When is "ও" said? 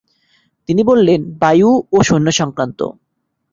1.91-1.97